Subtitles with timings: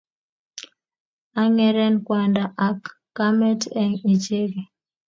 [1.41, 2.79] Ang'eren kwanda ak
[3.15, 4.61] kamet eng' icheke